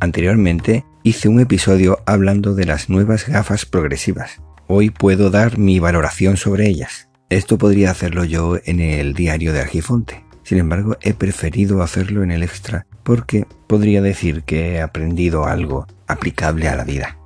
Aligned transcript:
Anteriormente 0.00 0.86
hice 1.02 1.28
un 1.28 1.40
episodio 1.40 1.98
hablando 2.06 2.54
de 2.54 2.64
las 2.64 2.88
nuevas 2.88 3.28
gafas 3.28 3.66
progresivas. 3.66 4.40
Hoy 4.66 4.88
puedo 4.88 5.28
dar 5.28 5.58
mi 5.58 5.78
valoración 5.78 6.38
sobre 6.38 6.68
ellas. 6.68 7.10
Esto 7.28 7.58
podría 7.58 7.90
hacerlo 7.90 8.24
yo 8.24 8.56
en 8.64 8.80
el 8.80 9.12
diario 9.12 9.52
de 9.52 9.60
Argifonte. 9.60 10.24
Sin 10.42 10.56
embargo, 10.56 10.96
he 11.02 11.12
preferido 11.12 11.82
hacerlo 11.82 12.22
en 12.22 12.30
el 12.30 12.42
extra 12.42 12.86
porque 13.02 13.46
podría 13.66 14.00
decir 14.00 14.42
que 14.44 14.72
he 14.72 14.80
aprendido 14.80 15.44
algo 15.44 15.86
aplicable 16.06 16.68
a 16.68 16.76
la 16.76 16.84
vida. 16.84 17.18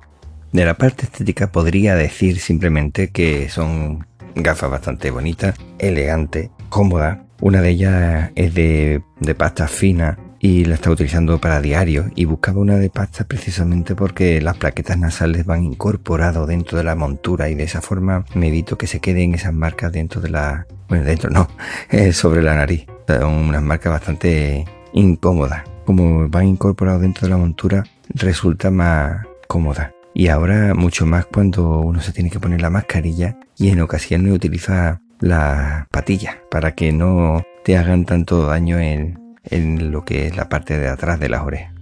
De 0.51 0.65
la 0.65 0.73
parte 0.73 1.05
estética 1.05 1.53
podría 1.53 1.95
decir 1.95 2.39
simplemente 2.39 3.09
que 3.09 3.47
son 3.47 4.05
gafas 4.35 4.69
bastante 4.69 5.11
bonitas, 5.11 5.55
elegantes, 5.79 6.49
cómodas. 6.67 7.19
Una 7.39 7.61
de 7.61 7.69
ellas 7.69 8.31
es 8.35 8.53
de, 8.53 9.01
de 9.21 9.35
pasta 9.35 9.69
fina 9.69 10.17
y 10.45 10.63
la 10.63 10.75
estaba 10.75 10.93
utilizando 10.93 11.41
para 11.41 11.59
diario 11.59 12.11
y 12.13 12.25
buscaba 12.25 12.59
una 12.59 12.75
de 12.75 12.91
pasta 12.91 13.23
precisamente 13.23 13.95
porque 13.95 14.39
las 14.43 14.55
plaquetas 14.57 14.95
nasales 14.95 15.43
van 15.43 15.63
incorporado 15.63 16.45
dentro 16.45 16.77
de 16.77 16.83
la 16.83 16.93
montura 16.93 17.49
y 17.49 17.55
de 17.55 17.63
esa 17.63 17.81
forma 17.81 18.25
me 18.35 18.49
evito 18.49 18.77
que 18.77 18.85
se 18.85 18.99
queden 18.99 19.33
esas 19.33 19.55
marcas 19.55 19.91
dentro 19.91 20.21
de 20.21 20.29
la... 20.29 20.67
bueno, 20.87 21.03
dentro 21.03 21.31
no, 21.31 21.47
eh, 21.89 22.13
sobre 22.13 22.43
la 22.43 22.53
nariz. 22.53 22.85
Son 23.07 23.33
unas 23.33 23.63
marcas 23.63 23.93
bastante 23.93 24.65
incómodas. 24.93 25.63
Como 25.83 26.29
van 26.29 26.45
incorporados 26.45 27.01
dentro 27.01 27.25
de 27.25 27.31
la 27.31 27.37
montura 27.37 27.83
resulta 28.09 28.69
más 28.69 29.25
cómoda. 29.47 29.93
Y 30.13 30.27
ahora 30.27 30.75
mucho 30.75 31.07
más 31.07 31.25
cuando 31.25 31.79
uno 31.79 32.01
se 32.01 32.11
tiene 32.11 32.29
que 32.29 32.39
poner 32.39 32.61
la 32.61 32.69
mascarilla 32.69 33.39
y 33.57 33.69
en 33.69 33.81
ocasiones 33.81 34.31
utiliza 34.31 35.01
las 35.19 35.87
patillas 35.87 36.35
para 36.51 36.75
que 36.75 36.91
no 36.91 37.41
te 37.63 37.77
hagan 37.77 38.05
tanto 38.05 38.45
daño 38.45 38.77
en, 38.77 39.24
en 39.49 39.91
lo 39.91 40.05
que 40.05 40.27
es 40.27 40.35
la 40.35 40.49
parte 40.49 40.77
de 40.77 40.87
atrás 40.87 41.19
de 41.19 41.29
las 41.29 41.43
orejas. 41.43 41.73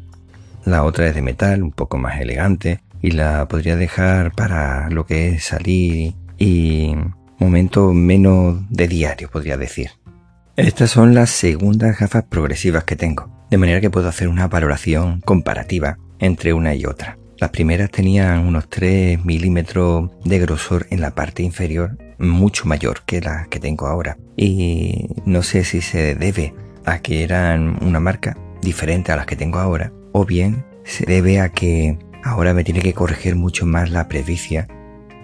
La 0.66 0.84
otra 0.84 1.08
es 1.08 1.16
de 1.16 1.22
metal, 1.22 1.62
un 1.62 1.72
poco 1.72 1.98
más 1.98 2.20
elegante, 2.22 2.82
y 3.02 3.12
la 3.12 3.48
podría 3.48 3.76
dejar 3.76 4.32
para 4.32 4.90
lo 4.90 5.06
que 5.06 5.30
es 5.30 5.44
salir 5.44 6.14
y 6.38 6.96
momento 7.38 7.94
menos 7.94 8.62
de 8.70 8.88
diario, 8.88 9.30
podría 9.30 9.58
decir. 9.58 9.92
Estas 10.56 10.92
son 10.92 11.14
las 11.14 11.30
segundas 11.30 12.00
gafas 12.00 12.24
progresivas 12.24 12.84
que 12.86 12.96
tengo, 12.96 13.30
de 13.50 13.58
manera 13.58 13.82
que 13.82 13.90
puedo 13.90 14.08
hacer 14.08 14.30
una 14.30 14.48
valoración 14.48 15.20
comparativa 15.22 15.98
entre 16.20 16.54
una 16.54 16.76
y 16.76 16.86
otra. 16.86 17.18
Las 17.40 17.50
primeras 17.50 17.90
tenían 17.90 18.46
unos 18.48 18.70
3 18.70 19.26
milímetros 19.26 20.12
de 20.24 20.40
grosor 20.40 20.88
en 20.92 21.02
la 21.02 21.12
parte 21.12 21.44
inferior, 21.44 21.98
mucho 22.20 22.66
mayor 22.66 23.02
que 23.06 23.20
las 23.20 23.48
que 23.50 23.60
tengo 23.60 23.88
ahora. 23.88 24.18
Y 24.38 25.10
no 25.26 25.44
sé 25.44 25.66
si 25.66 25.82
se 25.82 26.16
debe 26.16 26.54
a 26.86 27.00
que 27.00 27.24
eran 27.24 27.78
una 27.84 28.00
marca 28.00 28.38
diferente 28.62 29.12
a 29.12 29.16
las 29.16 29.26
que 29.26 29.36
tengo 29.36 29.60
ahora, 29.60 29.92
o 30.12 30.26
bien 30.26 30.66
se 30.84 31.06
debe 31.06 31.40
a 31.40 31.50
que 31.50 31.98
ahora 32.24 32.54
me 32.54 32.64
tiene 32.64 32.82
que 32.82 32.94
corregir 32.94 33.36
mucho 33.36 33.66
más 33.66 33.92
la 33.92 34.08
presbicia. 34.08 34.68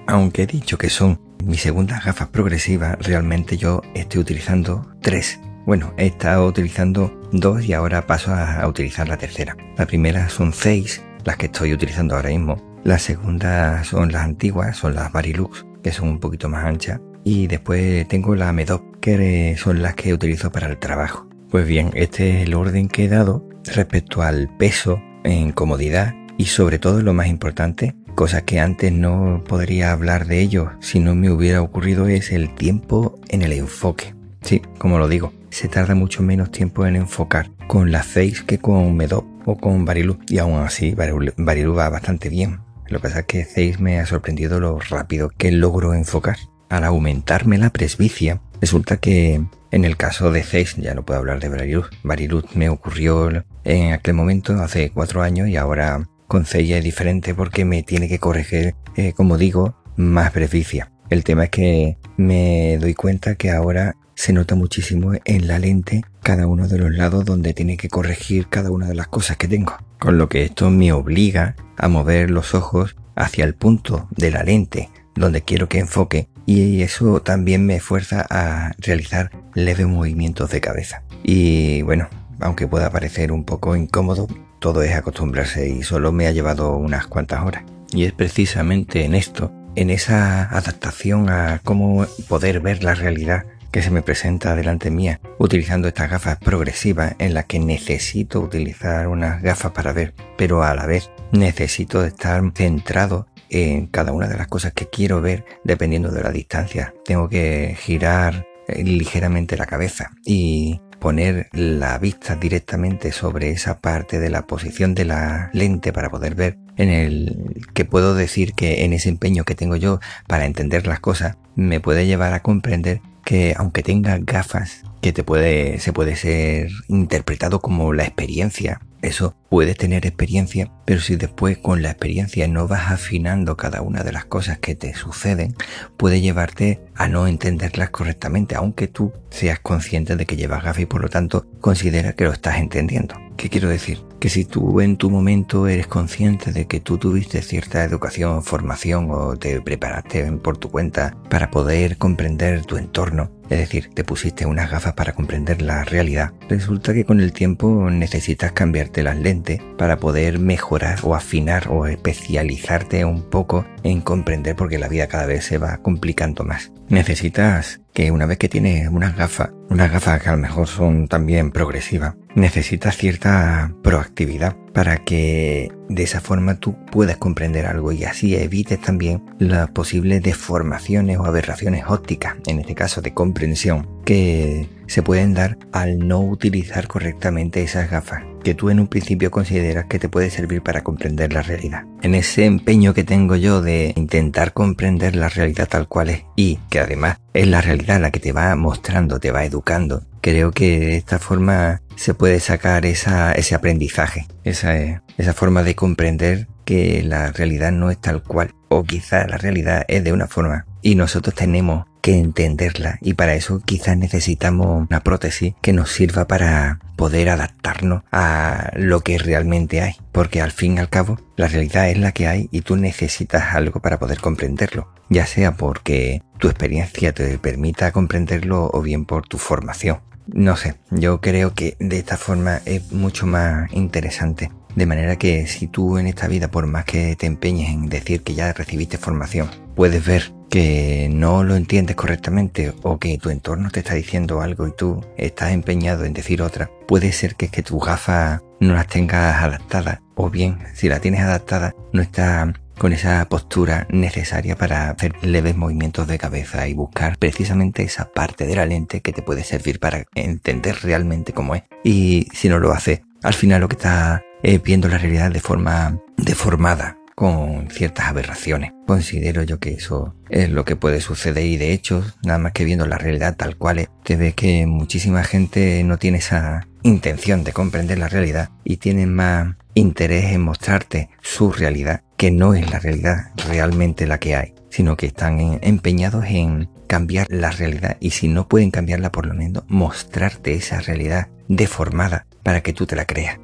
Aunque 0.07 0.43
he 0.43 0.47
dicho 0.47 0.77
que 0.77 0.89
son 0.89 1.19
mis 1.43 1.61
segundas 1.61 2.03
gafas 2.03 2.27
progresivas, 2.29 2.97
realmente 2.99 3.57
yo 3.57 3.81
estoy 3.93 4.21
utilizando 4.21 4.91
tres. 5.01 5.39
Bueno, 5.65 5.93
he 5.97 6.07
estado 6.07 6.45
utilizando 6.45 7.21
dos 7.31 7.63
y 7.63 7.73
ahora 7.73 8.07
paso 8.07 8.33
a, 8.33 8.65
utilizar 8.67 9.07
la 9.07 9.17
tercera. 9.17 9.55
La 9.77 9.85
primera 9.85 10.29
son 10.29 10.51
seis, 10.51 11.03
las 11.23 11.37
que 11.37 11.45
estoy 11.45 11.73
utilizando 11.73 12.15
ahora 12.15 12.29
mismo. 12.29 12.79
La 12.83 12.97
segunda 12.97 13.83
son 13.83 14.11
las 14.11 14.23
antiguas, 14.23 14.77
son 14.77 14.95
las 14.95 15.11
Barilux, 15.11 15.65
que 15.83 15.91
son 15.91 16.09
un 16.09 16.19
poquito 16.19 16.49
más 16.49 16.65
anchas. 16.65 16.99
Y 17.23 17.47
después 17.47 18.07
tengo 18.07 18.35
la 18.35 18.51
Medop, 18.51 18.99
que 18.99 19.55
son 19.57 19.81
las 19.81 19.95
que 19.95 20.13
utilizo 20.13 20.51
para 20.51 20.67
el 20.67 20.79
trabajo. 20.79 21.28
Pues 21.49 21.65
bien, 21.65 21.89
este 21.95 22.29
es 22.29 22.47
el 22.47 22.53
orden 22.53 22.87
que 22.87 23.05
he 23.05 23.07
dado 23.07 23.43
respecto 23.65 24.21
al 24.21 24.55
peso 24.57 25.01
en 25.23 25.51
comodidad 25.51 26.13
y 26.37 26.45
sobre 26.45 26.77
todo 26.77 27.01
lo 27.01 27.15
más 27.15 27.25
importante, 27.25 27.95
cosa 28.13 28.43
que 28.43 28.59
antes 28.59 28.91
no 28.93 29.43
podría 29.47 29.91
hablar 29.91 30.27
de 30.27 30.41
ello 30.41 30.71
si 30.79 30.99
no 30.99 31.15
me 31.15 31.31
hubiera 31.31 31.63
ocurrido 31.63 32.07
es 32.07 32.31
el 32.31 32.53
tiempo 32.53 33.19
en 33.29 33.41
el 33.41 33.53
enfoque. 33.53 34.13
Sí, 34.41 34.61
como 34.77 34.99
lo 34.99 35.07
digo, 35.07 35.33
se 35.49 35.67
tarda 35.67 35.95
mucho 35.95 36.21
menos 36.21 36.51
tiempo 36.51 36.85
en 36.85 36.95
enfocar 36.95 37.49
con 37.67 37.91
la 37.91 38.03
Face 38.03 38.43
que 38.45 38.59
con 38.59 38.95
Medop 38.95 39.25
o 39.47 39.57
con 39.57 39.85
Barilu 39.85 40.19
y 40.27 40.37
aún 40.37 40.59
así 40.59 40.93
Barilu 40.93 41.73
va 41.73 41.89
bastante 41.89 42.29
bien. 42.29 42.59
Lo 42.87 42.99
que 42.99 43.07
pasa 43.07 43.19
es 43.21 43.25
que 43.25 43.45
Zeiss 43.45 43.79
me 43.79 43.99
ha 43.99 44.05
sorprendido 44.05 44.59
lo 44.59 44.77
rápido 44.79 45.31
que 45.35 45.51
logro 45.51 45.95
enfocar. 45.95 46.37
Al 46.69 46.83
aumentarme 46.83 47.57
la 47.57 47.71
presbicia, 47.71 48.39
resulta 48.61 48.97
que 48.97 49.41
en 49.71 49.85
el 49.85 49.97
caso 49.97 50.31
de 50.31 50.43
Zeiss, 50.43 50.75
ya 50.77 50.93
no 50.95 51.05
puedo 51.05 51.19
hablar 51.19 51.39
de 51.39 51.49
Bariluz. 51.49 51.89
Bariluz 52.03 52.45
me 52.55 52.69
ocurrió 52.69 53.29
en 53.63 53.93
aquel 53.93 54.15
momento, 54.15 54.53
hace 54.53 54.89
cuatro 54.89 55.21
años, 55.21 55.47
y 55.47 55.57
ahora 55.57 56.07
con 56.27 56.45
Zeiss 56.45 56.71
es 56.71 56.83
diferente 56.83 57.35
porque 57.35 57.65
me 57.65 57.83
tiene 57.83 58.07
que 58.07 58.19
corregir, 58.19 58.75
eh, 58.95 59.13
como 59.13 59.37
digo, 59.37 59.75
más 59.95 60.31
presbicia. 60.31 60.91
El 61.09 61.23
tema 61.23 61.45
es 61.45 61.49
que 61.49 61.97
me 62.17 62.77
doy 62.79 62.93
cuenta 62.93 63.35
que 63.35 63.51
ahora 63.51 63.95
se 64.15 64.33
nota 64.33 64.55
muchísimo 64.55 65.13
en 65.25 65.47
la 65.47 65.59
lente 65.59 66.01
cada 66.21 66.45
uno 66.45 66.67
de 66.67 66.77
los 66.77 66.91
lados 66.91 67.25
donde 67.25 67.53
tiene 67.53 67.77
que 67.77 67.89
corregir 67.89 68.47
cada 68.49 68.69
una 68.69 68.87
de 68.87 68.95
las 68.95 69.07
cosas 69.07 69.37
que 69.37 69.47
tengo. 69.47 69.77
Con 69.99 70.17
lo 70.17 70.29
que 70.29 70.43
esto 70.43 70.69
me 70.69 70.91
obliga 70.91 71.55
a 71.77 71.87
mover 71.87 72.29
los 72.29 72.53
ojos 72.53 72.95
hacia 73.15 73.45
el 73.45 73.55
punto 73.55 74.07
de 74.11 74.31
la 74.31 74.43
lente 74.43 74.89
donde 75.15 75.41
quiero 75.41 75.67
que 75.67 75.79
enfoque 75.79 76.29
y 76.49 76.81
eso 76.81 77.21
también 77.21 77.63
me 77.67 77.79
fuerza 77.79 78.25
a 78.27 78.73
realizar 78.79 79.29
leves 79.53 79.85
movimientos 79.85 80.49
de 80.49 80.59
cabeza. 80.59 81.03
Y 81.21 81.83
bueno, 81.83 82.09
aunque 82.39 82.67
pueda 82.67 82.89
parecer 82.89 83.31
un 83.31 83.43
poco 83.43 83.75
incómodo, 83.75 84.27
todo 84.57 84.81
es 84.81 84.95
acostumbrarse 84.95 85.69
y 85.69 85.83
solo 85.83 86.11
me 86.11 86.25
ha 86.25 86.31
llevado 86.31 86.75
unas 86.75 87.05
cuantas 87.05 87.45
horas. 87.45 87.65
Y 87.93 88.05
es 88.05 88.13
precisamente 88.13 89.05
en 89.05 89.13
esto, 89.13 89.51
en 89.75 89.91
esa 89.91 90.45
adaptación 90.45 91.29
a 91.29 91.61
cómo 91.63 92.07
poder 92.27 92.61
ver 92.61 92.83
la 92.83 92.95
realidad 92.95 93.45
que 93.69 93.83
se 93.83 93.91
me 93.91 94.01
presenta 94.01 94.55
delante 94.55 94.89
mía, 94.89 95.19
utilizando 95.37 95.87
estas 95.87 96.09
gafas 96.09 96.39
progresivas 96.39 97.13
en 97.19 97.35
las 97.35 97.45
que 97.45 97.59
necesito 97.59 98.39
utilizar 98.39 99.07
unas 99.07 99.43
gafas 99.43 99.71
para 99.73 99.93
ver, 99.93 100.15
pero 100.35 100.63
a 100.63 100.73
la 100.73 100.87
vez 100.87 101.11
necesito 101.31 102.03
estar 102.03 102.41
centrado 102.55 103.27
en 103.49 103.87
cada 103.87 104.11
una 104.11 104.27
de 104.27 104.37
las 104.37 104.47
cosas 104.47 104.73
que 104.73 104.89
quiero 104.89 105.21
ver 105.21 105.45
dependiendo 105.63 106.11
de 106.11 106.23
la 106.23 106.31
distancia. 106.31 106.93
Tengo 107.05 107.29
que 107.29 107.75
girar 107.79 108.47
eh, 108.67 108.83
ligeramente 108.83 109.57
la 109.57 109.65
cabeza 109.65 110.11
y 110.25 110.81
poner 110.99 111.49
la 111.53 111.97
vista 111.97 112.35
directamente 112.35 113.11
sobre 113.11 113.49
esa 113.51 113.79
parte 113.79 114.19
de 114.19 114.29
la 114.29 114.45
posición 114.45 114.93
de 114.93 115.05
la 115.05 115.49
lente 115.53 115.93
para 115.93 116.09
poder 116.09 116.35
ver 116.35 116.57
en 116.77 116.89
el 116.89 117.63
que 117.73 117.85
puedo 117.85 118.15
decir 118.15 118.53
que 118.53 118.83
en 118.83 118.93
ese 118.93 119.09
empeño 119.09 119.43
que 119.43 119.55
tengo 119.55 119.75
yo 119.75 119.99
para 120.27 120.45
entender 120.45 120.87
las 120.87 120.99
cosas 120.99 121.37
me 121.55 121.79
puede 121.79 122.05
llevar 122.05 122.33
a 122.33 122.41
comprender 122.41 123.01
que 123.25 123.53
aunque 123.57 123.83
tenga 123.83 124.17
gafas 124.19 124.83
que 125.01 125.13
te 125.13 125.23
puede 125.23 125.79
se 125.79 125.93
puede 125.93 126.15
ser 126.15 126.69
interpretado 126.87 127.61
como 127.61 127.93
la 127.93 128.03
experiencia 128.03 128.81
eso 129.01 129.35
puedes 129.49 129.77
tener 129.77 130.05
experiencia, 130.05 130.71
pero 130.85 130.99
si 130.99 131.15
después 131.15 131.57
con 131.57 131.81
la 131.81 131.91
experiencia 131.91 132.47
no 132.47 132.67
vas 132.67 132.91
afinando 132.91 133.55
cada 133.57 133.81
una 133.81 134.03
de 134.03 134.11
las 134.11 134.25
cosas 134.25 134.59
que 134.59 134.75
te 134.75 134.93
suceden, 134.93 135.55
puede 135.97 136.21
llevarte 136.21 136.81
a 136.95 137.07
no 137.07 137.27
entenderlas 137.27 137.89
correctamente, 137.91 138.55
aunque 138.55 138.87
tú 138.87 139.13
seas 139.29 139.59
consciente 139.59 140.15
de 140.15 140.25
que 140.25 140.35
llevas 140.35 140.63
gafas 140.63 140.83
y 140.83 140.85
por 140.85 141.01
lo 141.01 141.09
tanto 141.09 141.45
considera 141.61 142.13
que 142.13 142.25
lo 142.25 142.33
estás 142.33 142.57
entendiendo. 142.57 143.28
¿Qué 143.39 143.49
quiero 143.49 143.69
decir? 143.69 143.99
Que 144.19 144.27
si 144.27 144.43
tú 144.43 144.81
en 144.81 144.97
tu 144.97 145.09
momento 145.09 145.69
eres 145.69 145.87
consciente 145.87 146.51
de 146.51 146.67
que 146.67 146.81
tú 146.81 146.97
tuviste 146.97 147.41
cierta 147.41 147.85
educación, 147.85 148.43
formación 148.43 149.07
o 149.11 149.37
te 149.37 149.61
preparaste 149.61 150.29
por 150.33 150.57
tu 150.57 150.69
cuenta 150.69 151.15
para 151.29 151.49
poder 151.49 151.97
comprender 151.97 152.65
tu 152.65 152.75
entorno, 152.75 153.31
es 153.49 153.57
decir, 153.57 153.91
te 153.93 154.03
pusiste 154.03 154.45
unas 154.45 154.69
gafas 154.69 154.93
para 154.93 155.13
comprender 155.13 155.61
la 155.61 155.85
realidad, 155.85 156.33
resulta 156.49 156.93
que 156.93 157.05
con 157.05 157.21
el 157.21 157.31
tiempo 157.31 157.89
necesitas 157.89 158.51
cambiarte 158.51 159.03
las 159.03 159.17
lentes 159.17 159.61
para 159.77 159.97
poder 159.99 160.37
mejorar 160.37 160.99
o 161.03 161.15
afinar 161.15 161.69
o 161.69 161.87
especializarte 161.87 163.05
un 163.05 163.23
poco 163.23 163.65
en 163.83 164.01
comprender 164.01 164.57
porque 164.57 164.77
la 164.77 164.89
vida 164.89 165.07
cada 165.07 165.25
vez 165.25 165.45
se 165.45 165.57
va 165.57 165.77
complicando 165.77 166.43
más. 166.43 166.73
necesitas 166.89 167.79
que 167.93 168.11
una 168.11 168.25
vez 168.25 168.37
que 168.37 168.49
tienes 168.49 168.87
unas 168.87 169.15
gafas, 169.15 169.51
unas 169.69 169.91
gafas 169.91 170.21
que 170.21 170.29
a 170.29 170.33
lo 170.33 170.37
mejor 170.37 170.67
son 170.67 171.07
también 171.07 171.51
progresivas, 171.51 172.15
necesitas 172.39 172.97
cierta 172.97 173.73
proactividad 173.83 174.55
para 174.73 174.97
que 174.97 175.71
de 175.89 176.03
esa 176.03 176.21
forma 176.21 176.59
tú 176.59 176.75
puedas 176.91 177.17
comprender 177.17 177.65
algo 177.65 177.91
y 177.91 178.03
así 178.03 178.35
evites 178.35 178.81
también 178.81 179.23
las 179.39 179.69
posibles 179.71 180.21
deformaciones 180.23 181.17
o 181.17 181.25
aberraciones 181.25 181.85
ópticas, 181.87 182.35
en 182.47 182.59
este 182.59 182.75
caso 182.75 183.01
de 183.01 183.13
comprensión, 183.13 183.87
que 184.05 184.67
se 184.89 185.03
pueden 185.03 185.33
dar 185.33 185.57
al 185.71 185.99
no 185.99 186.19
utilizar 186.19 186.87
correctamente 186.87 187.61
esas 187.61 187.89
gafas 187.89 188.23
que 188.43 188.55
tú 188.55 188.69
en 188.69 188.79
un 188.79 188.87
principio 188.87 189.31
consideras 189.31 189.85
que 189.85 189.99
te 189.99 190.09
puede 190.09 190.29
servir 190.29 190.61
para 190.61 190.81
comprender 190.81 191.33
la 191.33 191.41
realidad. 191.41 191.83
En 192.01 192.15
ese 192.15 192.45
empeño 192.45 192.93
que 192.93 193.03
tengo 193.03 193.35
yo 193.35 193.61
de 193.61 193.93
intentar 193.95 194.53
comprender 194.53 195.15
la 195.15 195.29
realidad 195.29 195.67
tal 195.67 195.87
cual 195.87 196.09
es 196.09 196.23
y 196.35 196.57
que 196.69 196.79
además 196.79 197.17
es 197.33 197.47
la 197.47 197.61
realidad 197.61 198.01
la 198.01 198.11
que 198.11 198.19
te 198.19 198.31
va 198.31 198.55
mostrando, 198.55 199.19
te 199.19 199.31
va 199.31 199.45
educando, 199.45 200.03
creo 200.21 200.51
que 200.51 200.79
de 200.79 200.95
esta 200.95 201.19
forma 201.19 201.81
se 201.95 202.13
puede 202.13 202.39
sacar 202.39 202.85
esa, 202.85 203.33
ese 203.33 203.55
aprendizaje, 203.55 204.25
esa, 204.43 205.03
esa 205.17 205.33
forma 205.33 205.63
de 205.63 205.75
comprender 205.75 206.47
que 206.65 207.03
la 207.03 207.31
realidad 207.31 207.71
no 207.71 207.91
es 207.91 207.99
tal 207.99 208.23
cual 208.23 208.53
o 208.69 208.83
quizá 208.83 209.27
la 209.27 209.37
realidad 209.37 209.85
es 209.87 210.03
de 210.03 210.13
una 210.13 210.27
forma 210.27 210.65
y 210.81 210.95
nosotros 210.95 211.35
tenemos 211.35 211.85
que 212.01 212.17
entenderla 212.17 212.97
y 213.01 213.13
para 213.13 213.35
eso 213.35 213.61
quizás 213.63 213.97
necesitamos 213.97 214.87
una 214.89 215.01
prótesis 215.01 215.53
que 215.61 215.73
nos 215.73 215.91
sirva 215.91 216.27
para 216.27 216.79
poder 216.95 217.29
adaptarnos 217.29 218.03
a 218.11 218.71
lo 218.75 219.01
que 219.01 219.17
realmente 219.17 219.81
hay, 219.81 219.95
porque 220.11 220.41
al 220.41 220.51
fin 220.51 220.75
y 220.75 220.79
al 220.79 220.89
cabo 220.89 221.19
la 221.35 221.47
realidad 221.47 221.89
es 221.89 221.97
la 221.97 222.11
que 222.11 222.27
hay 222.27 222.49
y 222.51 222.61
tú 222.61 222.75
necesitas 222.75 223.55
algo 223.55 223.79
para 223.79 223.99
poder 223.99 224.19
comprenderlo, 224.19 224.91
ya 225.09 225.25
sea 225.25 225.55
porque 225.55 226.21
tu 226.37 226.47
experiencia 226.47 227.13
te 227.13 227.37
permita 227.37 227.91
comprenderlo 227.91 228.69
o 228.73 228.81
bien 228.81 229.05
por 229.05 229.27
tu 229.27 229.37
formación. 229.37 229.99
No 230.27 230.55
sé, 230.57 230.75
yo 230.91 231.21
creo 231.21 231.53
que 231.53 231.75
de 231.79 231.97
esta 231.97 232.17
forma 232.17 232.61
es 232.65 232.91
mucho 232.91 233.25
más 233.25 233.71
interesante. 233.73 234.51
De 234.79 234.85
manera 234.85 235.17
que 235.17 235.45
si 235.45 235.67
tú 235.67 235.97
en 235.97 236.07
esta 236.07 236.29
vida, 236.29 236.47
por 236.47 236.65
más 236.65 236.85
que 236.85 237.17
te 237.17 237.25
empeñes 237.25 237.69
en 237.69 237.89
decir 237.89 238.23
que 238.23 238.33
ya 238.33 238.53
recibiste 238.53 238.97
formación, 238.97 239.49
puedes 239.75 240.05
ver 240.05 240.31
que 240.49 241.09
no 241.11 241.43
lo 241.43 241.57
entiendes 241.57 241.97
correctamente 241.97 242.73
o 242.83 242.97
que 242.97 243.17
tu 243.17 243.29
entorno 243.29 243.71
te 243.71 243.81
está 243.81 243.95
diciendo 243.95 244.39
algo 244.39 244.69
y 244.69 244.71
tú 244.71 245.05
estás 245.17 245.51
empeñado 245.51 246.05
en 246.05 246.13
decir 246.13 246.41
otra, 246.41 246.71
puede 246.87 247.11
ser 247.11 247.35
que 247.35 247.47
es 247.47 247.51
que 247.51 247.61
tus 247.61 247.83
gafas 247.83 248.39
no 248.61 248.73
las 248.73 248.87
tengas 248.87 249.43
adaptadas 249.43 249.99
o 250.15 250.29
bien 250.29 250.59
si 250.75 250.87
la 250.87 251.01
tienes 251.01 251.19
adaptada 251.19 251.75
no 251.91 252.01
está 252.01 252.53
con 252.77 252.93
esa 252.93 253.27
postura 253.27 253.85
necesaria 253.89 254.55
para 254.55 254.91
hacer 254.91 255.13
leves 255.21 255.57
movimientos 255.57 256.07
de 256.07 256.17
cabeza 256.17 256.69
y 256.69 256.73
buscar 256.73 257.17
precisamente 257.17 257.83
esa 257.83 258.13
parte 258.13 258.47
de 258.47 258.55
la 258.55 258.65
lente 258.65 259.01
que 259.01 259.11
te 259.11 259.23
puede 259.23 259.43
servir 259.43 259.81
para 259.81 260.05
entender 260.15 260.77
realmente 260.83 261.33
cómo 261.33 261.55
es. 261.55 261.63
Y 261.83 262.29
si 262.33 262.47
no 262.47 262.59
lo 262.59 262.71
hace, 262.71 263.03
al 263.21 263.33
final 263.33 263.59
lo 263.59 263.67
que 263.67 263.75
está 263.75 264.23
es 264.43 264.61
viendo 264.61 264.87
la 264.87 264.97
realidad 264.97 265.31
de 265.31 265.39
forma 265.39 265.99
deformada 266.17 266.97
con 267.19 267.69
ciertas 267.69 268.07
aberraciones. 268.07 268.71
Considero 268.87 269.43
yo 269.43 269.59
que 269.59 269.73
eso 269.73 270.15
es 270.29 270.49
lo 270.49 270.63
que 270.63 270.77
puede 270.77 271.01
suceder 271.01 271.45
y 271.45 271.57
de 271.57 271.73
hecho, 271.73 272.01
nada 272.23 272.39
más 272.39 272.53
que 272.53 272.63
viendo 272.63 272.85
la 272.85 272.97
realidad 272.97 273.35
tal 273.35 273.57
cual 273.57 273.79
es, 273.79 273.89
te 274.05 274.15
ves 274.15 274.35
que 274.35 274.65
muchísima 274.65 275.25
gente 275.25 275.83
no 275.83 275.97
tiene 275.97 276.19
esa 276.19 276.65
intención 276.81 277.43
de 277.43 277.51
comprender 277.51 277.97
la 277.97 278.07
realidad 278.07 278.51
y 278.63 278.77
tienen 278.77 279.13
más 279.13 279.55
interés 279.73 280.31
en 280.31 280.43
mostrarte 280.43 281.09
su 281.21 281.51
realidad, 281.51 282.03
que 282.15 282.31
no 282.31 282.53
es 282.53 282.71
la 282.71 282.79
realidad 282.79 283.31
realmente 283.49 284.07
la 284.07 284.17
que 284.17 284.37
hay, 284.37 284.53
sino 284.69 284.95
que 284.95 285.07
están 285.07 285.59
empeñados 285.61 286.23
en 286.25 286.69
cambiar 286.87 287.27
la 287.29 287.51
realidad 287.51 287.97
y 287.99 288.11
si 288.11 288.29
no 288.29 288.47
pueden 288.47 288.71
cambiarla 288.71 289.11
por 289.11 289.25
lo 289.25 289.33
menos 289.33 289.65
mostrarte 289.67 290.53
esa 290.53 290.79
realidad 290.79 291.27
deformada 291.49 292.25
para 292.43 292.61
que 292.61 292.71
tú 292.71 292.85
te 292.85 292.95
la 292.95 293.03
creas. 293.03 293.39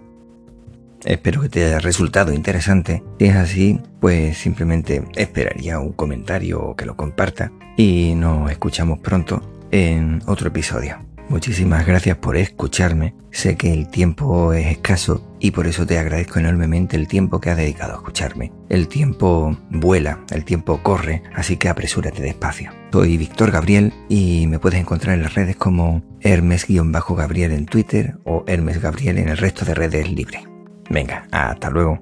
Espero 1.06 1.42
que 1.42 1.50
te 1.50 1.63
haya 1.63 1.80
resultado 1.80 2.34
interesante. 2.34 3.04
Si 3.19 3.25
es 3.25 3.36
así, 3.36 3.80
pues 4.00 4.40
simplemente 4.40 5.04
esperaría 5.16 5.80
un 5.80 5.94
comentario 5.94 6.62
o 6.62 6.75
que 6.75 6.86
lo 6.86 6.98
comparta 6.98 7.52
y 7.78 8.16
nos 8.16 8.50
escuchamos 8.50 9.00
pronto 9.00 9.42
en 9.72 10.22
otro 10.25 10.48
episodio. 10.48 10.98
Muchísimas 11.30 11.86
gracias 11.86 12.18
por 12.18 12.38
escucharme. 12.38 13.16
Sé 13.31 13.56
que 13.56 13.74
el 13.74 13.90
tiempo 13.90 14.54
es 14.54 14.68
escaso 14.68 15.36
y 15.40 15.52
por 15.52 15.68
eso 15.68 15.86
te 15.86 16.00
agradezco 16.00 16.40
enormemente 16.40 16.96
el 16.96 17.08
tiempo 17.08 17.40
que 17.40 17.50
has 17.50 17.58
dedicado 17.58 17.94
a 17.94 17.98
escucharme. 17.98 18.51
El 18.69 18.88
tiempo 18.88 19.56
vuela, 19.69 20.19
el 20.31 20.44
tiempo 20.44 20.81
corre, 20.81 21.24
así 21.36 21.58
que 21.58 21.69
apresúrate 21.69 22.22
despacio. 22.22 22.72
Soy 22.92 23.18
Víctor 23.18 23.51
Gabriel 23.51 23.94
y 24.08 24.48
me 24.48 24.60
puedes 24.60 24.80
encontrar 24.80 25.16
en 25.16 25.24
las 25.24 25.36
redes 25.36 25.56
como 25.56 26.04
Hermes-Gabriel 26.22 27.51
en 27.51 27.66
Twitter 27.66 28.18
o 28.24 28.44
Hermes 28.48 28.81
Gabriel 28.81 29.18
en 29.18 29.30
el 29.30 29.38
resto 29.38 29.66
de 29.66 29.74
redes 29.74 30.10
libres. 30.10 30.55
Venga, 30.90 31.28
hasta 31.32 31.70
luego. 31.70 32.00